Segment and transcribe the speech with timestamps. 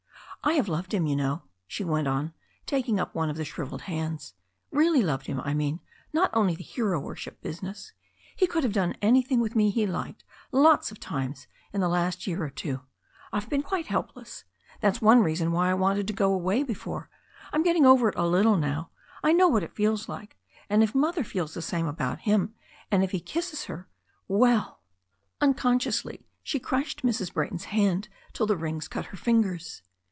[0.43, 2.33] "I have loved him, you know," she went on,
[2.65, 4.33] taking up one of the shrivelled hands.
[4.71, 5.81] "Really loved him, I meatv—
[6.15, 7.93] w^l only the hero worship business.
[8.35, 9.55] He couid Vva.N^ 'dotvfc ^^^ 232 THE STORY OF A NEW ZEALAND RIVER thing with
[9.55, 12.81] me he liked lots of times in the last year or two.
[13.31, 14.43] I've been quite helpless—
[14.81, 17.11] ^that's one reason why I wanted to go away before.
[17.53, 18.89] I'm getting over it a little now
[19.21, 20.39] and I know what it feels like,
[20.71, 22.55] and if Mother feels the same about him
[22.89, 23.87] and if he kisses her—
[24.27, 24.75] ^well ^"
[25.39, 27.31] Unconsciously she crushed Mrs.
[27.31, 29.83] Brayton's hand till the rings cut her fingers.